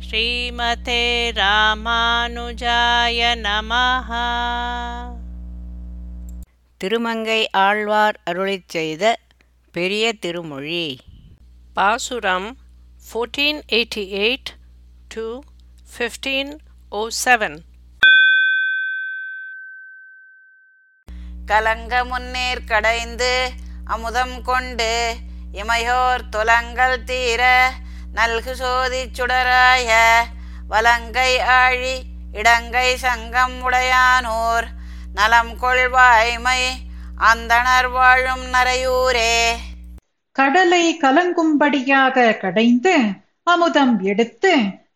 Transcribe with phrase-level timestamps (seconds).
[0.00, 4.10] ஸ்ரீமதே ராமானுஜாய நமஹ.
[6.80, 9.04] திருமங்கை ஆழ்வார் அருளிச் செய்த
[9.74, 11.00] பெரிய திருமொழி.
[11.74, 12.48] பாசுரம்
[13.12, 14.52] 1488
[15.10, 15.24] to
[15.98, 17.56] 1507
[21.46, 23.32] கலங்க முன்னேற் கடைந்து
[23.84, 24.92] அமுதம் கொண்டு
[25.52, 27.42] இமையோர் துலங்கள் தீர
[28.16, 29.90] நல்கு சோதி சுடராய
[30.68, 31.94] வலங்கை ஆழி
[32.32, 34.66] இடங்கை சங்கம் உடையானோர்
[35.14, 36.60] நலம் கொள்வாய்மை
[37.24, 39.34] அந்தணர் வாழும் நரையூரே
[40.36, 42.94] கடலை கலங்கும்படியாக கடைந்து
[43.46, 44.52] அமுதம் எடுத்து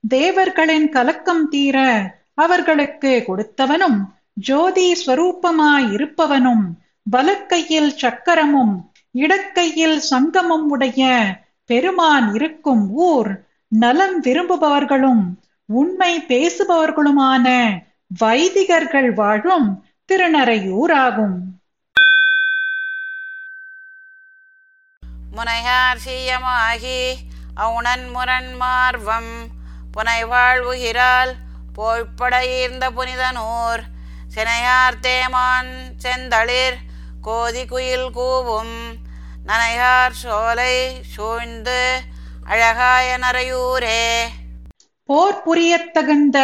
[0.09, 1.79] தேவர்களின் கலக்கம் தீர
[2.37, 3.99] அவர்களுக்கு கொடுத்தவனும்
[4.43, 6.65] ஜோதி ஸ்வரூபமாய் இருப்பவனும்
[7.07, 8.75] வலக்கையில் சக்கரமும்
[9.15, 11.03] இடக்கையில் சங்கமும் உடைய
[11.71, 13.31] பெருமான் இருக்கும் ஊர்
[13.73, 15.23] நலம் விரும்புபவர்களும்
[15.69, 17.47] உண்மை பேசுபவர்களுமான
[18.21, 19.69] வைதிகர்கள் வாழும்
[20.09, 21.37] திருநறையூராகும்.
[25.37, 27.01] முனையார் சீயமாகி
[27.55, 29.33] அவுணன் முரண் மார்வம்
[29.95, 31.33] புனை வாழ்வுகிறாள்
[32.57, 33.83] ஈர்ந்த புனிதனூர்
[34.35, 35.71] சினையார் தேமான்
[36.03, 36.79] செந்தளிர்
[37.23, 38.75] கோதி குயில் கூவும்
[39.51, 40.75] நனையார் சோலை
[41.15, 41.79] சூழ்ந்து
[42.47, 44.03] அழகாய நரையூரே
[45.09, 46.39] போர் புரியத் தகுந்த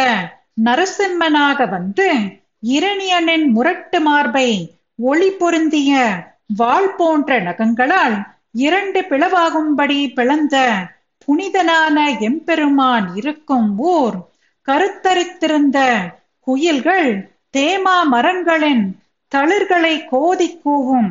[0.63, 2.07] நரசிம்மனாக வந்து
[2.71, 4.49] இரணியனின் முரட்டு மார்பை
[5.03, 5.93] ஒளி பொருந்திய
[6.55, 8.17] வாள் போன்ற நகங்களால்
[8.59, 10.55] இரண்டு பிளவாகும்படி பிளந்த
[11.27, 14.17] புனிதனான எம்பெருமான் இருக்கும் ஊர்
[14.67, 15.79] கருத்தரித்திருந்த
[16.47, 17.09] குயில்கள்
[17.51, 18.85] தேமா மரங்களின்
[19.31, 21.09] தளிர்களை கோதி கூவும்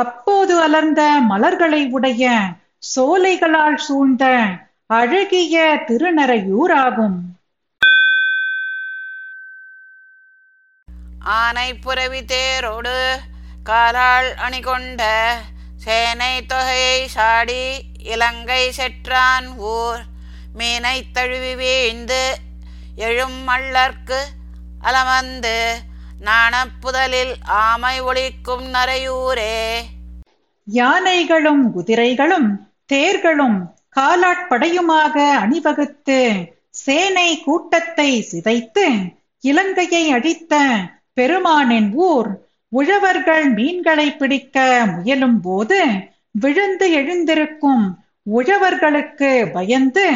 [0.00, 2.24] அப்போது அலர்ந்த மலர்களை உடைய
[2.94, 4.24] சோலைகளால் சூழ்ந்த
[4.86, 5.56] அழகிய
[5.88, 7.18] திருநறையூராகும்.
[11.36, 12.96] ஆனை புறவி தேரோடு
[13.68, 15.02] காலாள் அணிகொண்ட
[15.84, 17.64] சேனை தொகையை சாடி
[18.12, 20.02] இலங்கை செற்றான் ஊர்.
[20.58, 22.22] மீனை தழுவி வீழ்ந்து
[23.06, 24.20] எழும் மல்லர்க்கு
[24.80, 25.58] அலமந்து
[26.20, 29.82] நாணப்புதலில் ஆமை ஒழிக்கும் நரையூரே.
[30.66, 32.48] யானைகளும் குதிரைகளும்
[32.86, 33.58] தேர்களும்
[33.96, 38.86] காலாட்படையுமாக அணிவகுத்து சேனை கூட்டத்தை சிதைத்து
[39.40, 40.54] இலங்கையை அழித்த
[41.14, 42.30] பெருமானின் ஊர்
[42.68, 45.80] உழவர்கள் மீன்களை பிடிக்க முயலும் போது
[46.30, 47.84] விழுந்து எழுந்திருக்கும்
[48.34, 50.06] உழவர்களுக்கு பயந்து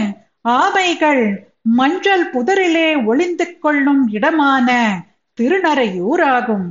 [0.44, 4.68] ஆமைகள் மஞ்சள் புதரிலே ஒளிந்து கொள்ளும் இடமான
[5.38, 6.68] திருநறையூராகும்.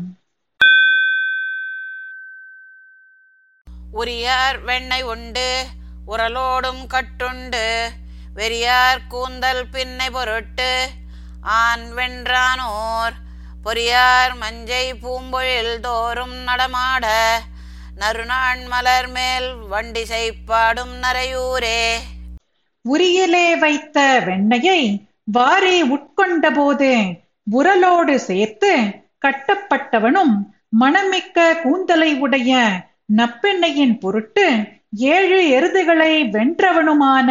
[3.94, 5.50] உரியார் வெண்ணெய் உண்டு
[6.07, 7.66] உரலோடும் கட்டுண்டு
[8.33, 10.72] வெறியார் கூந்தல் பின்னை பொருட்டு
[11.57, 13.16] ஆண் வென்றானோர்
[13.63, 17.06] பொறியார் மஞ்சை பூம்பொழில் தோறும் நடமாட
[17.95, 21.81] நறுநாண் மலர் மேல் வண்டி செய்ப்பாடும் நரையூரே
[22.85, 24.81] உரியிலே வைத்த வெண்ணையை
[25.31, 26.91] வாரி உட்கொண்டபோது
[27.47, 28.72] உரலோடு சேர்த்து
[29.25, 30.34] கட்டப்பட்டவனும்
[30.80, 32.52] மணமிக்க கூந்தலை உடைய
[33.18, 34.46] நப்பெண்ணையின் பொருட்டு
[35.12, 37.30] ஏழு எருதுகளை வென்றவனுமான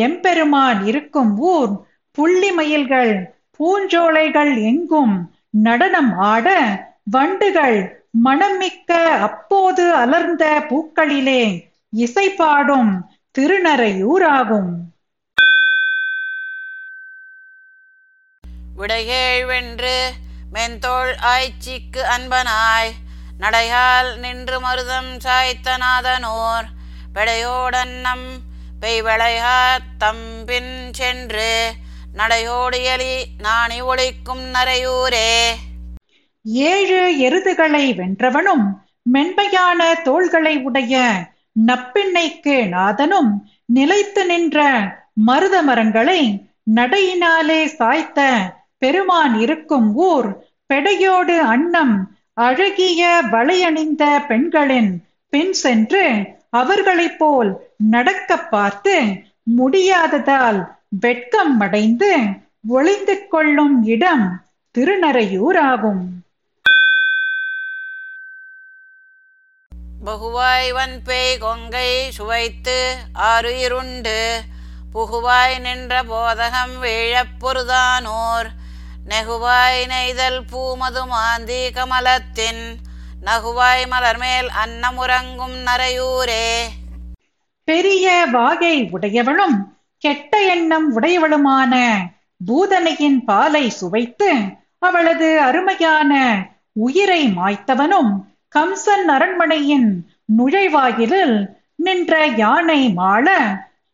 [0.00, 1.72] எம்பெருமான் இருக்கும் ஊர்
[2.18, 3.12] புள்ளி மயில்கள்
[3.60, 5.14] பூஞ்சோலைகள் எங்கும்
[5.60, 6.48] நடனம் ஆட
[7.10, 7.78] வண்டுகள்
[8.24, 11.42] மணமிக்க அப்போது அலர்ந்த பூக்களிலே
[11.92, 12.92] இசை பாடும்
[18.82, 20.14] திருநறையூராகும்
[20.54, 22.90] மென்தோள் ஆய்ச்சிக்கு அன்பனாய்.
[23.38, 26.66] நடையால் நின்று மருதம் சாய்த்தநாதனோர்
[27.14, 28.26] பெடையோடன்னம்
[28.80, 29.58] பெய்வளையா
[30.00, 31.72] தம்பின் சென்று
[32.12, 35.30] நடையோடு எலி நாணி ஒழிக்கும் நரையூரே.
[36.44, 38.66] ஏழு எருதுகளை வென்றவனும்
[39.02, 41.12] மென்மையான தோள்களை உடைய
[41.66, 44.66] நப்பெண்ணைக்கு நாதனும் நிலைத்து நின்ற
[45.14, 48.20] மருத மரங்களை நடையினாலே சாய்த்த
[48.82, 50.28] பெருமான் இருக்கும் ஊர்
[50.66, 51.96] பெடையோடு அன்னம்
[52.34, 54.90] அழகிய வளையணிந்த பெண்களின்
[55.28, 56.04] பின் சென்று
[56.50, 58.94] அவர்களைப் போல் நடக்க பார்த்து
[59.56, 62.10] முடியாததால் வெட்கம் அடைந்து
[62.68, 64.26] ஒளிந்து கொள்ளும் இடம்
[64.78, 66.02] திருநறையூராகும்.
[70.06, 74.18] பகுவாய் வன்பேய் கொங்கை சுவைத்து ஆறுயிருண்டு.
[74.94, 78.50] புகுவாய் நின்ற போதகம் வீழப் பொருதானோர்.
[79.06, 82.62] நெகுவாய் நெய்தல் பூமது மாந்தி கமலத்தின்
[83.22, 86.46] நகுவாய் மலர்மேல் அன்னமுறங்கும் நரையூரே.
[87.68, 89.58] பெரிய வாகை உடையவளும்
[90.02, 91.74] கெட்ட எண்ணம் உடையவளுமான
[92.40, 94.30] பூதனையின் பாலை சுவைத்து
[94.78, 96.12] அவளது அருமையான
[96.72, 98.12] உயிரை மாய்த்தவனும்
[98.48, 99.90] கம்சன் அரண்மனையின்
[100.36, 101.36] நுழைவாயிலில்
[101.76, 103.26] நின்ற யானை மாள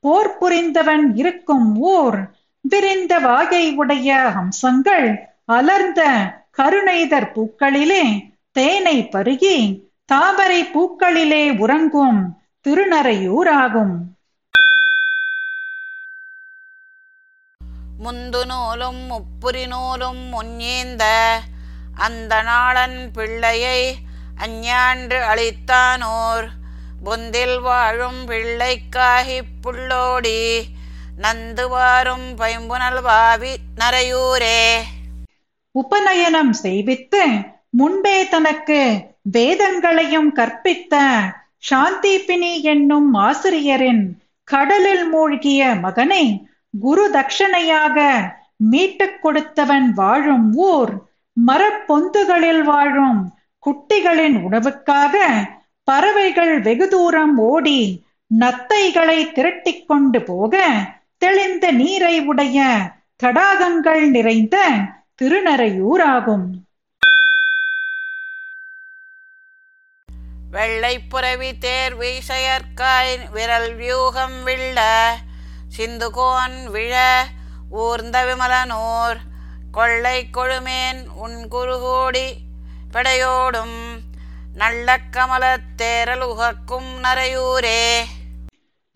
[0.05, 2.19] போர் புரிந்தவன் இருக்கும் ஊர்
[2.61, 13.95] விரிந்த வாயை உடைய ஹம்சங்கள் அலர்ந்த கருணைதர் பூக்களிலே தேனை பருகி தாமரை பூக்களிலே உறங்கும் திருநறையூராகும்.
[18.05, 21.05] முந்து நூலும் முப்புரி நூலும் முன்னேந்த
[21.95, 23.97] அந்த நாளன் பிள்ளையை
[24.37, 26.49] அஞ்ஞான்று அளித்தானோர்.
[27.05, 30.63] பொந்தில் வாழும் பிள்ளைக்காகிப் புள்ளோடி
[31.19, 34.61] நந்து வாரும் பைம்புனல் வாவி நரையூரே
[35.75, 37.23] உபநயனம் செய்வித்து
[37.71, 38.81] முன்பே தனக்கு
[39.31, 40.95] வேதங்களையும் கற்பித்த
[41.69, 44.05] சாந்திபினி என்னும் ஆசிரியரின்
[44.49, 46.25] கடலில் மூழ்கிய மகனை
[46.75, 47.99] குரு தட்சணையாக
[48.65, 50.93] மீட்டுக் கொடுத்தவன் வாழும் ஊர்
[51.37, 53.21] மரப்பொந்துகளில் வாழும்
[53.63, 55.15] குட்டிகளின் உணவுக்காக
[55.89, 57.81] பறவைகள் வெகு தூரம் ஓடி
[58.31, 60.55] நத்தைகளை திரட்டிக் கொண்டு போக
[61.19, 62.67] தெளிந்த நீரை உடைய
[63.23, 64.57] தடாகங்கள் நிறைந்த
[65.23, 66.15] திருநறையூராகும்.
[66.15, 66.67] ஆகும்
[70.53, 74.79] வெள்ளைப்புறவி தேர் வீசையற்காய் விரல் வியூகம் விள்ள
[75.77, 77.25] சிந்துகோன் விழ
[77.71, 79.19] ஊர்ந்த விமலனூர்
[79.71, 82.45] கொள்ளை கொழுமேன் உன் குருகோடி
[82.93, 84.01] படையோடும்
[84.55, 88.05] நல்ல கமலத் தேரல் உகக்கும் நரையூரே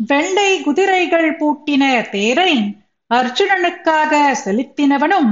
[0.02, 2.52] வெள்ளை குதிரைகள் பூட்டின தேரை
[3.10, 4.12] அர்ஜுனனுக்காக
[4.42, 5.30] செலுத்தினவனும்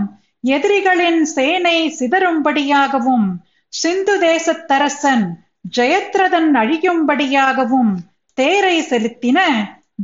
[0.48, 3.26] எதிரிகளின் சேனை சிதறும்படியாகவும்
[3.72, 5.24] சிந்து தேசத்தரசன்
[5.76, 7.92] ஜெயத்ரதன் அழியும்படியாகவும்
[8.38, 9.38] தேரை செலுத்தின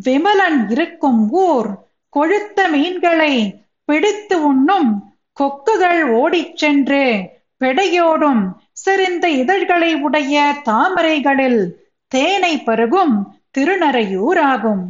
[0.06, 1.70] விமலன் இருக்கும் ஊர்
[2.12, 3.34] கொழுத்த மீன்களை
[3.88, 4.90] பிடித்து உண்ணும்
[5.36, 7.04] கொக்குகள் ஓடிச் சென்று
[7.60, 8.42] பெடையோடும்
[8.76, 10.36] செறிந்த இதழ்களை உடைய
[10.66, 11.60] தாமரைகளில்
[12.12, 13.14] தேனை பருகும்
[13.56, 14.84] திருநறையூராகும்.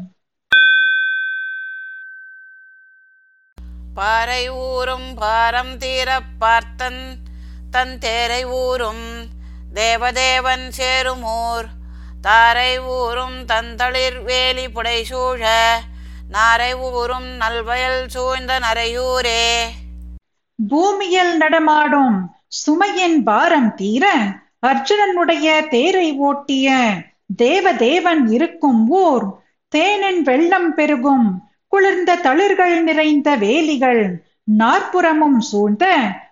[3.97, 7.03] பாறை ஊரும் பாரம் தீரப் பார்த்தன்
[7.71, 9.07] தன் தேரை ஊரும்
[9.75, 11.69] தேவதேவன் சேருமூர்
[12.21, 15.43] தாரை ஊரும் தந்தளிர் வேலி புடைசூழ
[16.29, 19.43] நாரை ஊரும் நல்வயல் சூழ்ந்த நரையூரே
[20.59, 22.17] பூமியில் நடமாடும்
[22.57, 24.05] சுமையின் பாரம் தீர
[24.63, 26.69] அர்ஜுனனுடைய தேரை ஓட்டிய
[27.31, 29.27] தேவதேவன் இருக்கும் ஊர்
[29.73, 31.27] தேனின் வெள்ளம் பெருகும்
[31.69, 35.87] குளிர்ந்த தளிர்கள் நிறைந்த வேலிகள் நாற்புறமும் சூழ்ந்த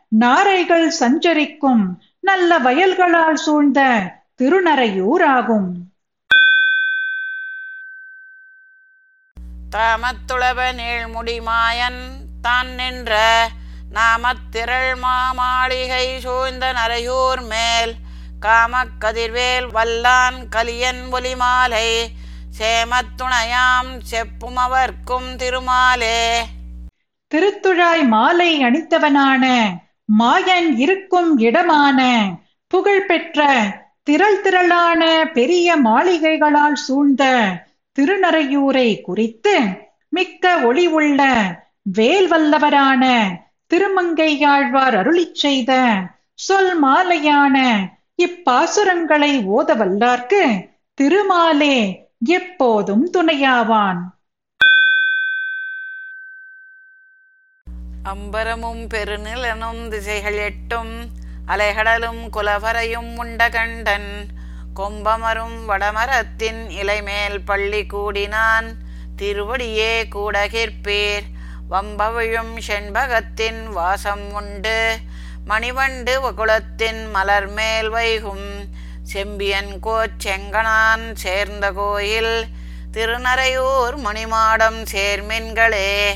[0.08, 1.85] நாரைகள் சஞ்சரிக்கும்
[2.20, 3.81] நல்ல வயல்களால் சூழ்ந்த
[4.43, 5.69] திருநறையூராகும்.
[9.76, 12.02] தாமத்துளவ நீழ்முடி மாயன்
[12.43, 13.12] தான் நின்ற
[13.94, 17.94] நாமத்திரள் மாமாளிகை சூழ்ந்த நரையூர் மேல்
[18.44, 21.88] காமக்கதிர்வேல் வல்லான் கலியன் ஒலிமாலை
[22.58, 26.19] சேமத்துணையாம் செப்பும் அவர்க்கும் திருமாலே.
[27.32, 29.44] திருத்துழாய் மாலை அணித்தவனான
[30.19, 32.00] மாயன் இருக்கும் இடமான
[32.70, 33.41] புகழ்பெற்ற
[34.02, 35.02] திரள் திரளான
[35.32, 37.23] பெரிய மாளிகைகளால் சூழ்ந்த
[37.96, 39.55] திருநறையூரை குறித்து
[40.08, 41.20] மிக்க ஒளி உள்ள
[41.93, 43.05] வேல் வல்லவரான
[43.70, 45.72] திருமங்கையாழ்வார் அருளிச் செய்த
[46.39, 47.56] சொல் மாலையான
[48.23, 54.01] இப்பாசுரங்களை ஓத வல்லார்க்கு திருமாலே எப்போதும் துணையாவான்.
[58.05, 61.05] அம்பரமும் பெருநிலனும் திசைகள் எட்டும்
[61.47, 64.27] அலைகடலும் குலவரையும் உண்ட கண்டன்
[64.77, 68.75] கொம்பமரும் வடமரத்தின் இலைமேல் பள்ளி கூடினான்.
[69.17, 71.27] திருவடியே கூடகிற்பீர்.
[71.71, 74.97] வம்பவிழும் செண்பகத்தின் வாசம் உண்டு.
[75.46, 78.46] மணிவண்டு குலத்தின் மலர் மேல் வைகும்
[79.03, 82.46] செம்பியன் கோச்செங்கனான் சேர்ந்த கோயில்
[82.93, 86.15] திருநரையூர் மணிமாடம் சேர்மின்களே.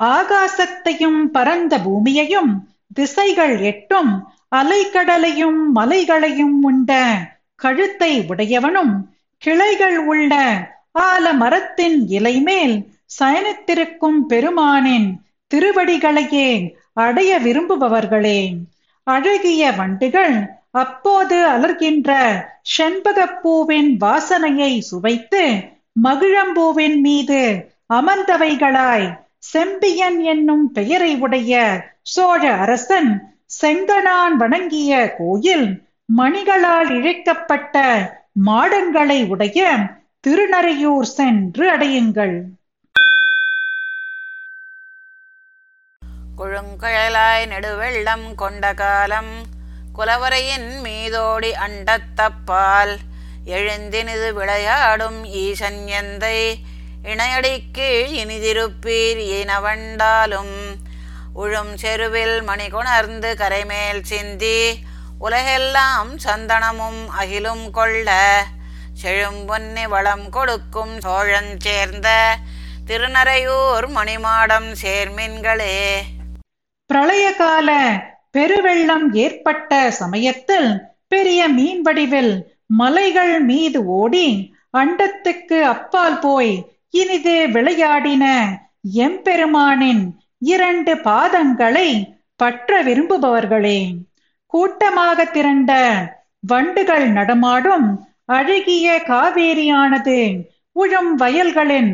[0.00, 4.12] ஆகாசத்தையும் பரந்த பூமியையும் திசைகள் எட்டும்
[4.56, 6.92] அலைக்கடலையும் மலைகளையும் உண்ட
[7.56, 8.94] கழுத்தை உடையவனும்
[9.38, 10.34] கிளைகள் உள்ள
[10.98, 12.88] ஆல மரத்தின் இலை மேல்
[13.20, 15.20] சயனித்திருக்கும் பெருமானின்
[15.54, 18.40] திருவடிகளையே அடைய விரும்புபவர்களே
[19.06, 20.34] அழகிய வண்டுகள்
[20.72, 22.10] அப்போது அலர்கின்ற
[22.76, 25.42] செண்பகப்பூவின் வாசனையை சுவைத்து
[26.02, 27.40] மகிழம்பூவின் மீது
[27.94, 29.08] அமர்ந்தவைகளாய்
[29.52, 31.54] செம்பியன் என்னும் பெயரை உடைய
[32.02, 33.10] சோழ அரசன்
[33.60, 35.66] செங்கனான் வணங்கிய கோயில்
[36.16, 37.76] மணிகளால் இழைக்கப்பட்ட
[38.46, 39.60] மாடங்களை உடைய
[40.20, 42.36] திருநறையூர் சென்று அடையுங்கள்.
[46.40, 49.32] குழுங்கழலாய் நெடுவெள்ளம் கொண்ட காலம்
[49.92, 52.92] குலவரையின் மீதோடி அண்டத்தப்பால்
[53.46, 56.38] எழுந்தினிது விளையாடும் ஈசன் எந்தை
[57.02, 57.88] இணையடிக்கு
[58.22, 60.54] இனிதிருப்பீர் இனவண்டாலும்
[61.34, 64.60] உழும் செருவில் மணி கொணர்ந்து கரைமேல் சிந்தி
[65.18, 68.08] உலகெல்லாம் சந்தனமும் அகிலும் கொள்ள
[69.02, 72.08] செழும்பொன்னி வளம் கொடுக்கும் சோழன் சேர்ந்த
[72.86, 75.76] திருநறையூர் மணிமாடம் சேர்மின்களே.
[76.90, 77.70] பிரளயகால
[78.38, 80.70] பெருவெள்ளம் ஏற்பட்ட சமயத்தில்
[81.08, 82.32] பெரிய மீன் வடிவில்
[82.66, 84.28] மலைகள் மீது ஓடி
[84.78, 86.52] அண்டத்துக்கு அப்பால் போய்
[86.90, 88.24] இனிது விளையாடின
[88.94, 90.02] எம்பெருமானின்
[90.38, 91.88] இரண்டு பாதங்களை
[92.36, 93.80] பற்ற விரும்புபவர்களே.
[94.46, 95.72] கூட்டமாக திரண்ட
[96.40, 97.88] வண்டுகள் நடமாடும்
[98.26, 100.18] அழகிய காவேரியானது
[100.76, 101.90] உழும் வயல்களின்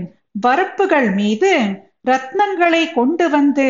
[0.47, 1.53] வரப்புகள் மீது
[2.09, 3.69] ரத்னங்களை கொண்டு வந்து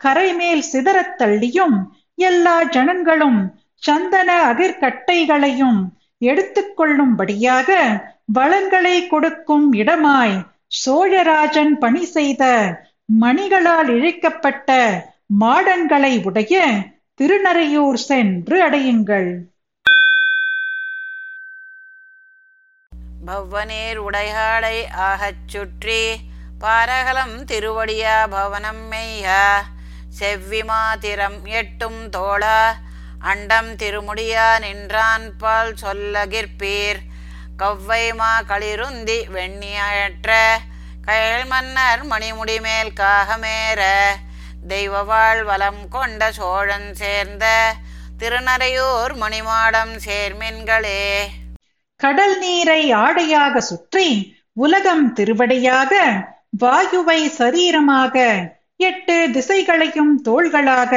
[0.00, 1.76] கரைமேல் சிதறத் தள்ளியும்
[2.14, 3.40] எல்லா ஜனங்களும்
[3.82, 5.80] சந்தன அதிர்கட்டைகளையும்
[6.20, 7.70] எடுத்துக்கொள்ளும்படியாக
[8.32, 10.36] வளங்களை கொடுக்கும் இடமாய்
[10.86, 12.44] சோழராஜன் பணி செய்த
[13.22, 14.70] மணிகளால் இழைக்கப்பட்ட
[15.40, 16.56] மாடன்களை உடைய
[17.20, 19.28] திருநறையூர் சென்று அடையுங்கள்.
[23.24, 26.02] பவ்வனேர் உடையாடை ஆகச் சுற்றி
[26.58, 29.40] பாரகலம் திருவடியா பவனம் மெய்யா
[30.18, 32.60] செவ்விமா திறம் எட்டும் தோழா
[33.20, 37.00] அண்டம் திருமுடியா நின்றான் பால் சொல்லகிற்பீர்
[37.58, 40.32] கவ்வைமா களிருந்தி வெண்ணியற்ற
[41.06, 43.82] கயல் மன்னர் மணிமுடி மேல் காகமேற.
[44.68, 47.74] தெய்வவாழ் வலம் கொண்ட சோழன் சேர்ந்த
[48.18, 51.04] திருநறையூர் மணிமாடம் சேர்மின்களே.
[51.96, 55.92] கடல் நீரை ஆடையாக சுற்றி உலகம் திருவடையாக
[56.64, 58.16] வாயுவை சரீரமாக
[58.80, 60.94] எட்டு திசைகளையும் தோள்களாக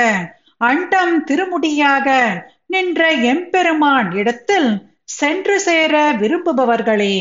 [0.62, 2.08] அண்டம் திருமுடியாக
[2.66, 4.70] நின்ற எம்பெருமான் இடத்தில்
[5.14, 7.16] சென்று சேர விரும்புபவர்களே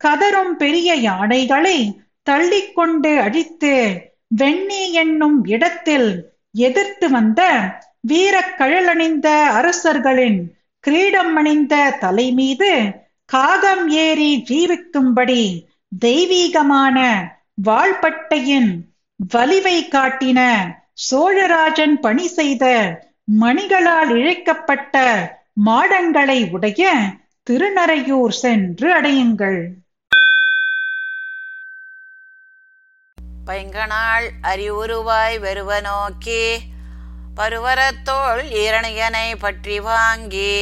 [0.00, 1.76] கதரும் பெரிய யானைகளை
[2.26, 3.74] தள்ளிக்கொண்டு அழித்து
[4.36, 6.08] வெண்ணி என்னும் இடத்தில்
[6.60, 7.42] எதிர்த்து வந்த
[8.12, 10.40] வீரக்கழலணிந்த அரசர்களின்
[10.84, 12.70] கிரீடம் அணிந்த தலை மீது
[13.28, 15.42] காகம் ஏறி ஜீவிக்கும்படி
[16.02, 16.98] தெய்வீகமான
[17.66, 18.70] வாழ்பட்டையின்
[19.30, 20.40] வலிவை காட்டின
[21.10, 22.64] சோழராஜன் பணி செய்த
[23.40, 24.96] மணிகளால் இழைக்கப்பட்ட
[25.66, 26.90] மாடங்களை உடைய
[27.50, 29.60] திருநறையூர் சென்று அடையுங்கள்.
[33.46, 36.44] பைங்கனால் அறிவுருவாய் வருவ நோக்கி
[37.36, 40.54] பருவரத்தோள் இரணியனை பற்றி வாங்கி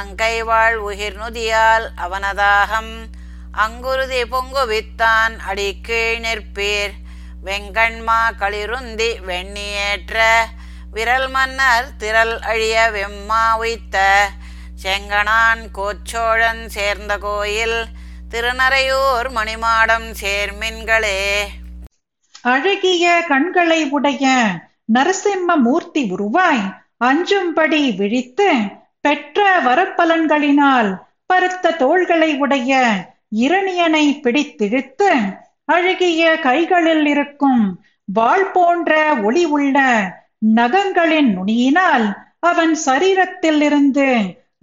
[0.00, 2.94] அங்கைவாள் உயிர் நுதியால் அவனதாகம்
[3.64, 6.94] அங்குருதி பொங்குவித்தான் அடிக்கீழ் நிற்பீர்.
[7.44, 10.18] வெங்கண்மா களிருந்தி வெண்ணியேற்ற
[10.92, 14.26] விரல் மன்னர் திரள் அழிய வெம்மா உய்த்த
[14.82, 17.84] செங்கணான் கோச்சோழன் சேர்ந்த கோயில்
[18.30, 21.20] திருநறையூர் மணிமாடம் சேர்மின்களே.
[22.42, 24.44] அழகிய கண்களை உடைய
[24.94, 26.64] நரசிம்ம மூர்த்தி உருவாய்
[27.04, 28.54] அஞ்சும்படி விழித்து
[29.00, 30.90] பெற்ற வரப்பலன்களினால்
[31.26, 32.80] பருத்த தோள்களை உடைய
[33.36, 35.10] இரணியனை பிடித்திழுத்து
[35.68, 37.62] அழகிய கைகளில் இருக்கும்
[38.08, 38.92] வாள் போன்ற
[39.22, 39.78] ஒளி உள்ள
[40.56, 42.06] நகங்களின் நுனியினால்
[42.42, 44.08] அவன் சரீரத்தில் இருந்து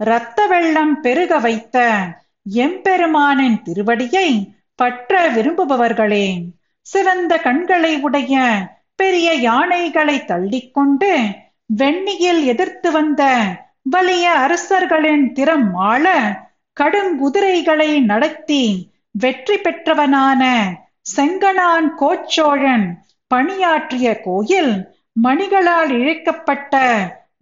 [0.00, 1.78] இரத்த வெள்ளம் பெருக வைத்த
[2.46, 4.28] எம்பெருமானின் திருவடியை
[4.78, 6.26] பற்ற விரும்புபவர்களே
[6.86, 8.36] சிறந்த கண்களை உடைய
[8.98, 11.10] பெரிய யானைகளை தள்ளிக்கொண்டு
[11.70, 13.22] வெண்ணியில் எதிர்த்து வந்த
[13.86, 16.06] வலிய அரசர்களின் திறம் ஆள
[16.76, 18.62] கடுங்குதிரைகளை நடத்தி
[19.14, 20.42] வெற்றி பெற்றவனான
[21.06, 22.86] செங்கணான் கோச்சோழன்
[23.30, 24.74] பணியாற்றிய கோயில்
[25.22, 26.74] மணிகளால் இழைக்கப்பட்ட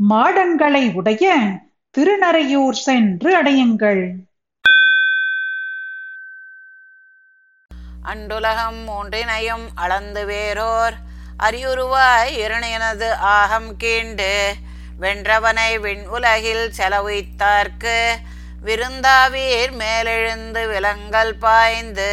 [0.09, 1.35] மாடங்களை உடைய
[1.95, 4.03] திருநறையூர் சென்று அடையுங்கள்.
[8.03, 10.97] அண்டுலகம் மூன்றினையும் அளந்து வேறோர்
[11.39, 14.33] அரியுருவாய் இருணையனது ஆகம் கீண்டு
[15.01, 17.99] வென்றவனை விண் உலகில் செலவித்தார்க்கு
[18.65, 22.13] விருந்தாவீர் மேலெழுந்து விலங்கல் பாய்ந்து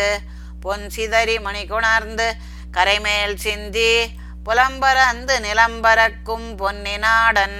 [0.61, 2.33] பொன் சிதறி மணி குணர்ந்து
[2.71, 4.07] கரைமேல் சிந்தி
[4.45, 7.59] புலம்பரந்து நிலம்பரக்கும் பொன்னினாடன்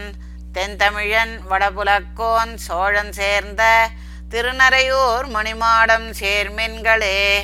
[0.54, 3.90] தென்தமிழன் வடபுலக்கோன் சோழன் சேர்ந்த
[4.30, 7.40] திருநறையூர் மணிமாடம் சேர்மின்களே.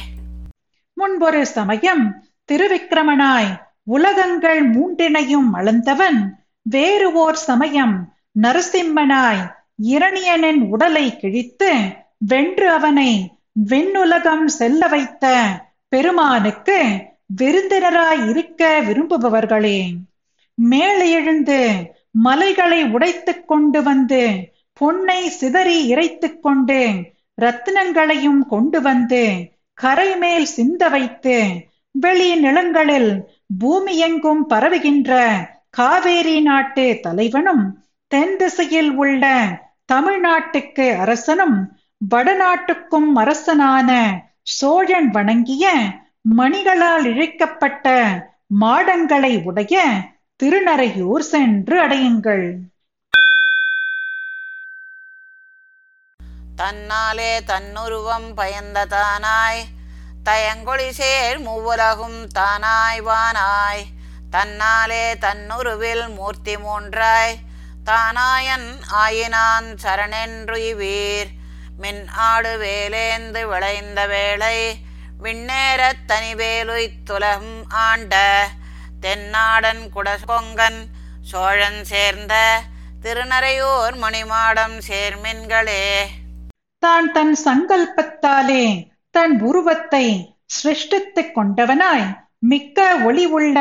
[0.93, 11.73] முன்பொரு சமயம் திருவிக்கிரமனாய் உலகங்கள் மூன்றினையும் அளந்தவன் வேறு ஓர் சமயம் நரசிம்மனாய் இரணியனின் உடலை கிழித்து
[12.17, 15.25] வென்று அவனை விண்ணுலகம் செல்ல வைத்த
[15.91, 16.77] பெருமானுக்கு
[17.39, 19.79] விருந்தினராய் இருக்க விரும்புபவர்களே
[20.57, 21.59] மேலே எழுந்து
[22.23, 24.21] மலைகளை உடைத்துக் கொண்டு வந்து
[24.81, 26.79] பொன்னை சிதறி இறைத்துக் கொண்டு
[27.37, 29.23] ரத்தினங்களையும் கொண்டு வந்து
[29.77, 31.37] கரை மேல் சிந்த வைத்து
[31.95, 33.11] வெளி நிலங்களில்
[33.57, 35.13] பூமி எங்கும் பரவுகின்ற
[35.71, 37.63] காவேரி நாட்டு தலைவனும்
[38.11, 39.23] தென் திசையில் உள்ள
[39.93, 41.57] தமிழ்நாட்டுக்கு அரசனும்
[42.11, 43.89] வடநாட்டுக்கும் அரசனான
[44.41, 45.71] சோழன் வணங்கிய
[46.37, 47.87] மணிகளால் இழைக்கப்பட்ட
[48.59, 49.81] மாடங்களை உடைய
[50.43, 52.45] திருநறையூர் சென்று அடையுங்கள்.
[56.57, 59.63] தன்னாலே தன்னுருவம் பயந்த தானாய்
[60.23, 63.83] தயங்கொழி சேர் மூவுலகும் தானாய் வானாய்
[64.31, 67.35] தன்னாலே தன்னுருவில் மூர்த்தி மூன்றாய்
[67.83, 71.31] தானாயன் ஆயினான் சரணென்றுய்வீர்
[71.79, 74.57] மின் ஆடு வேலேந்து விளைந்த வேளை
[75.21, 78.15] விண்ணேரத் தனிவேலுய்த்துலகம் ஆண்ட
[78.99, 80.81] தென்னாடன் குடகொங்கன்
[81.21, 82.33] சோழன் சேர்ந்த
[83.01, 85.83] திருநறையூர் மணிமாடம் சேர்மின்களே.
[86.83, 88.63] தான் தன் சங்கல்பத்தாலே
[89.11, 90.05] தன் உருவத்தை
[90.45, 92.07] சிருஷ்டித்துக் கொண்டவனாய்
[92.39, 93.57] மிக்க ஒளி உள்ள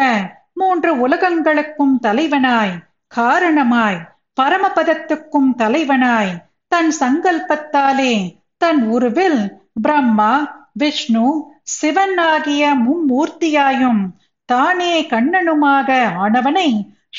[0.53, 2.75] மூன்று உலகங்களுக்கும் தலைவனாய்
[3.07, 4.01] காரணமாய்
[4.41, 6.33] பரமபதத்துக்கும் தலைவனாய்
[6.73, 8.15] தன் சங்கல்பத்தாலே
[8.57, 9.41] தன் உருவில்
[9.83, 10.33] பிரம்மா
[10.73, 11.27] விஷ்ணு
[11.63, 14.03] சிவன் ஆகிய மும்மூர்த்தியாயும்
[14.49, 15.89] தானே கண்ணனுமாக
[16.25, 16.69] ஆனவனை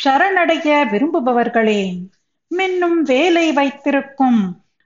[0.03, 1.83] சரணடைய விரும்புபவர்களே.
[2.51, 4.41] மின்னும் வேலை வைத்திருக்கும்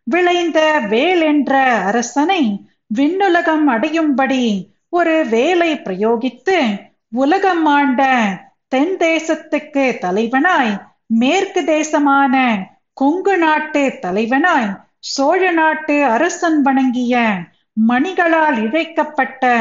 [0.07, 0.59] விளைந்த
[0.89, 2.41] வேல் என்ற அரசனை
[2.95, 4.43] விண்ணுலகம் அடையும்படி
[4.89, 6.57] ஒரு வேலை பிரயோகித்து
[7.15, 8.01] உலகம் ஆண்ட
[8.67, 10.73] தென் தேசத்துக்கு தலைவனாய்
[11.21, 12.35] மேற்கு தேசமான
[12.99, 17.15] கொங்கு நாட்டு தலைவனாய் சோழ நாட்டு அரசன் வணங்கிய
[17.89, 19.51] மணிகளால் இழைக்கப்பட்ட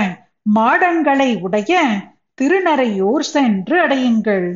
[0.55, 1.81] மாடங்களை உடைய
[2.35, 4.49] திருநறையூர் சென்று அடையுங்கள்.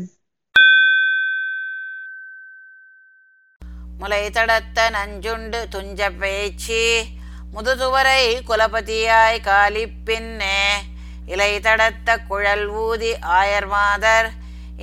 [3.99, 6.85] முலை தடத்த நஞ்சுண்டு துஞ்ச பேச்சி
[7.54, 10.61] முதுதுவரை குலபதியாய் காலி பின்னே
[11.26, 14.31] இலை தடத்த குழல் ஊதி ஆயர்மாதர்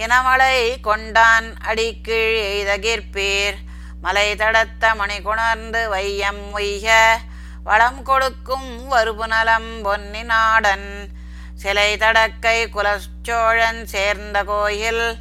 [0.04, 3.58] இனமலை கொண்டான் அடிக்கீழ் எய்தகிற்பீர்.
[4.02, 7.18] மலை தடத்த மணிகுணர்ந்து வையம் உய்ய
[7.64, 11.10] வளம் கொடுக்கும் வருபுநலம் பொன்னி நாடன்.
[11.56, 15.16] சிலை தடக்கை குலச்சோழன் சேர்ந்த கோயில்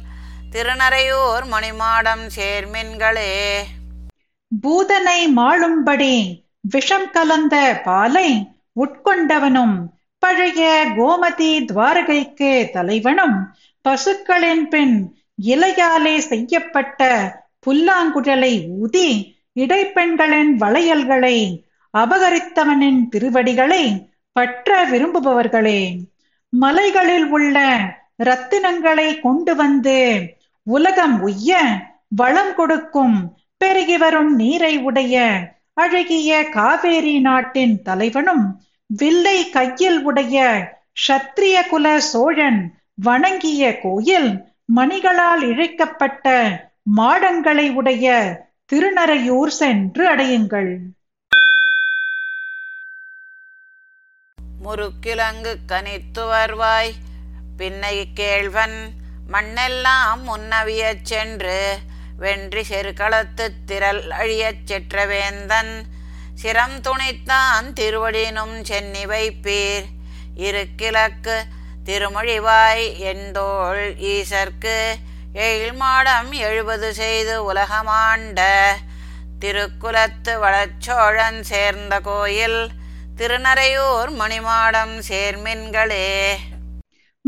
[0.51, 3.33] திருநறையூர் மணிமாடம் சேர்மின்களே.
[4.61, 6.15] பூதனை மாளும்படி
[6.61, 8.29] விஷம் கலந்த பாலை
[8.75, 9.77] உட்கொண்டவனும்
[10.19, 10.61] பழைய
[10.97, 13.37] கோமதி துவாரகைக்கு தலைவனும்
[13.81, 14.95] பசுக்களின் பின்
[15.45, 17.01] இலையாலே செய்யப்பட்ட
[17.67, 19.07] புல்லாங்குழலை ஊதி
[19.55, 21.37] இடைப்பெண்களின் வளையல்களை
[21.93, 23.83] அபகரித்தவனின் திருவடிகளை
[24.35, 25.81] பற்ற விரும்புபவர்களே
[26.53, 27.57] மலைகளில் உள்ள
[28.19, 29.97] ரத்தினங்களை கொண்டு வந்து
[30.67, 31.51] உலகம் உய்ய
[32.15, 33.17] வளம் கொடுக்கும்
[33.61, 35.15] பெருகி வரும் நீரை உடைய
[35.75, 38.45] அழகிய காவேரி நாட்டின் தலைவனும்
[38.89, 40.37] வில்லை கையில் உடைய
[40.99, 42.61] சத்திரிய குல சோழன்
[43.03, 44.29] வணங்கிய கோயில்
[44.75, 46.27] மணிகளால் இழைக்கப்பட்ட
[46.95, 48.07] மாடங்களை உடைய
[48.65, 50.77] திருநறையூர் சென்று அடையுங்கள்.
[54.63, 56.93] முறுக்கிலங்கு கனித்து வருவாய்
[57.57, 58.77] பின்னை கேழ்வன்
[59.31, 61.77] மண்ணெல்லாம் முன்னவியச் சென்று
[62.17, 65.85] வென்றி செருக்களத்து திரள் அழியச் செற்ற வேந்தன்
[66.43, 69.85] சிரம் துணித்தான் திருவடினும் சென்னி வைப்பீர்.
[70.35, 71.43] இருக்கிழக்கு
[71.85, 74.93] திருமொழிவாய் எந்தோள் ஈசர்க்கு
[75.37, 78.41] எழில்மாடம் எழுபது செய்து உலகமாண்ட
[79.39, 82.67] திருக்குலத்து வளச்சோழன் சேர்ந்த கோயில்
[83.17, 86.09] திருநறையூர் மணிமாடம் சேர்மின்களே.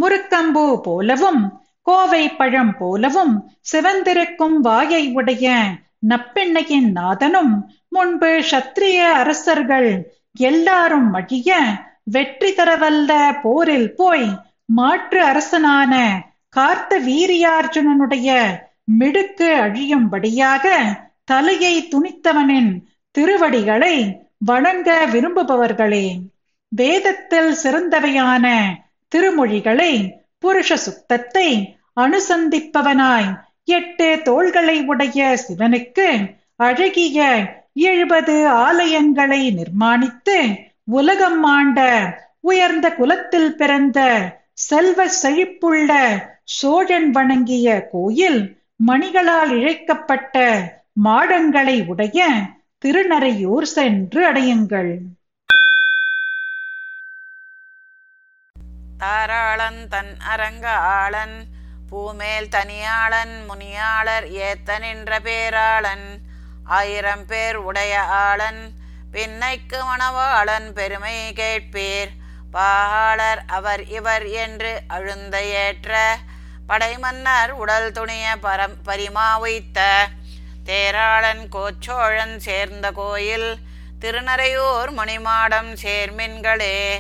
[0.02, 5.62] முருக்கம்பூ போலவும் கோவை பழம் போலவும் சிவந்திருக்கும் வாயை உடைய
[6.10, 11.62] நப்பெண்ணையின் நாதனும் முன்பு சத்திரிய அரசர்கள் எல்லாரும் அழிய
[12.04, 15.94] வெற்றி தரவல்ல போரில் போய் மாற்று அரசனான
[16.54, 18.30] கார்த்த வீரியார்ஜுனனுடைய
[18.92, 20.66] மிடுக்கு அழியும்படியாக
[21.24, 22.72] தலையை துணித்தவனின்
[23.16, 23.96] திருவடிகளை
[24.46, 26.06] வணங்க விரும்புபவர்களே
[26.72, 28.46] வேதத்தில் சிறந்தவையான
[29.12, 29.92] திருமொழிகளை
[30.40, 31.48] புருஷ சுத்தத்தை
[32.04, 33.30] அனுசந்திப்பவனாய்
[33.72, 36.08] எட்டு தோள்களை உடைய சிவனுக்கு
[36.60, 37.20] அழகிய
[37.86, 40.38] எழுபது ஆலயங்களை நிர்மாணித்து
[40.92, 41.80] உலகம் ஆண்ட
[42.42, 44.00] உயர்ந்த குலத்தில் பிறந்த
[44.68, 45.92] செல்வ செழிப்புள்ள
[46.44, 48.40] சோழன் வணங்கிய கோயில்
[48.88, 50.36] மணிகளால் இழைக்கப்பட்ட
[51.04, 52.28] மாடங்களை உடைய
[52.86, 54.92] திருநறையூர் சென்று அடையுங்கள்.
[58.98, 61.38] தாராளன் தன் அரங்க ஆளன்
[61.90, 66.08] பூமேல் தனியாளன் முனியாளர் ஏத்த நின்ற பேராளன்
[66.64, 68.62] ஆயிரம் பேர் உடைய ஆளன்
[69.12, 72.12] பின்னைக்கு மணவாளன் பெருமை கேட்பீர்.
[72.52, 76.18] பாகாளர் அவர் இவர் என்று அழுந்த ஏற்ற
[76.68, 80.08] படைமன்னர் உடல் துணிய பரம் பரிமா வைத்த
[80.66, 83.58] தேராளன் கோச்சோழன் சேர்ந்த கோயில்
[84.00, 87.00] திருநறையூர் மணிமாடம் சேர்மின்களே.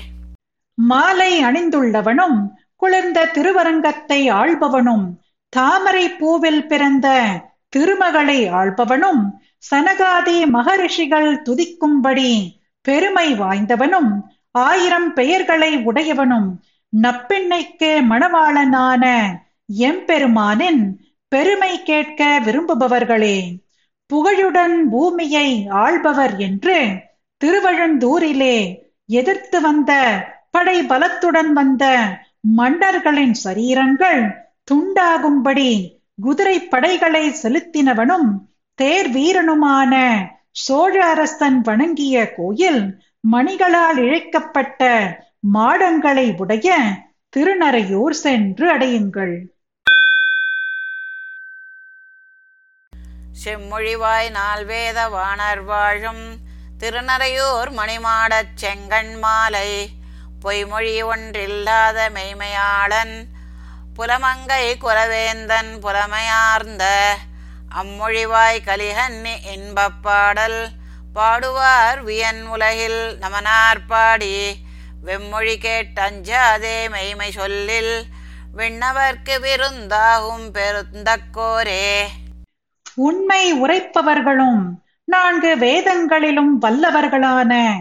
[0.73, 2.37] மாலை அணிந்துள்ளவனும்
[2.75, 5.17] குளிர்ந்த திருவரங்கத்தை ஆள்பவனும்
[5.49, 7.07] தாமரை பூவில் பிறந்த
[7.69, 9.23] திருமகளை ஆள்பவனும்
[9.71, 14.11] சனகாதி மகரிஷிகள் துதிக்கும்படி பெருமை வாய்ந்தவனும்
[14.55, 16.49] ஆயிரம் பெயர்களை உடையவனும்
[16.93, 19.03] நப்பெண்ணைக்கே மணவாளனான
[19.69, 20.81] எம்பெருமானின்
[21.31, 23.37] பெருமை கேட்க விரும்புபவர்களே
[24.09, 25.47] புகழுடன் பூமியை
[25.81, 26.77] ஆள்பவர் என்று
[27.41, 28.57] திருவழந்தூரிலே
[29.09, 29.91] எதிர்த்து வந்த
[30.51, 31.83] படை பலத்துடன் வந்த
[32.57, 34.21] மன்னர்களின் சரீரங்கள்
[34.71, 35.71] துண்டாகும்படி
[36.19, 38.29] குதிரை படைகளை செலுத்தினவனும்
[38.79, 39.93] தேர் வீரனுமான
[40.59, 42.81] சோழ அரசன் வணங்கிய கோயில்
[43.23, 44.81] மணிகளால் இழைக்கப்பட்ட
[45.53, 46.77] மாடங்களை உடைய
[47.29, 49.35] திருநறையூர் சென்று அடையுங்கள்.
[53.43, 56.23] செம்மொழிவாய் நால்வேத வாணர் வாழும்
[56.77, 59.69] திருநறையூர் மணிமாடச் செங்கண் மாலை
[60.41, 63.15] பொய்மொழி ஒன்றில்லாத மெய்மையாளன்
[63.95, 66.85] புலமங்கை குலவேந்தன் புலமையார்ந்த
[67.75, 70.59] அம்மொழிவாய் கலிகன்னி இன்பப்பாடல் பாடல்
[71.15, 74.55] பாடுவார் வியன் உலகில் நமனார் பாடி.
[75.05, 78.03] வெம்மொழி கேட்டஞ்சாதே மெய்மை சொல்லில்.
[78.57, 82.03] விண்ணவர்க்கு விருந்தாகும் பெருந்தக்கோரே.
[82.95, 84.63] உண்மை உரைப்பவர்களும்
[85.03, 87.73] நான்கு வேதங்களிலும் வல்லவர்களான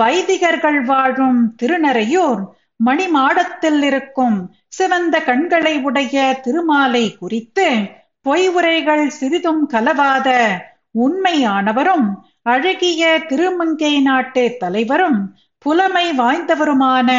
[0.00, 2.44] வைதிகர்கள் வாழும் திருநறையூர்
[2.84, 7.80] மணிமாடத்தில் இருக்கும் சிவந்த கண்களை உடைய திருமாலை குறித்து
[8.22, 10.58] பொய் உரைகள் சிறிதும் கலவாத
[10.90, 12.08] உண்மையானவரும்
[12.42, 15.20] அழகிய திருமங்கை நாட்டு தலைவரும்
[15.58, 17.10] புலமை வாய்ந்தவருமான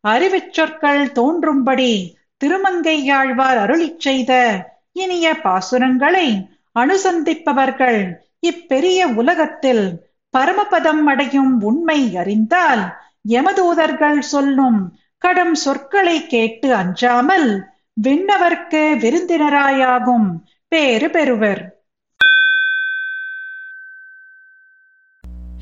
[0.00, 4.32] அறிவுச் சொற்கள் தோன்றும்படி திருமங்கையாழ்வார் அருளிச் செய்த
[4.92, 6.46] இனிய பாசுரங்களை
[6.78, 8.00] அனுசந்திப்பவர்கள்
[8.46, 9.84] இப்பெரிய உலகத்தில்
[10.34, 12.82] பரமபதம் அடையும் உண்மை அறிந்தால்
[13.28, 14.80] யமதூதர்கள் சொல்லும்
[15.18, 17.48] கடும் சொற்களை கேட்டு அஞ்சாமல்
[18.02, 20.28] விண்ணவர்க்கு விருந்தினராயாகும்
[20.68, 21.73] பேறு பெறுவர்.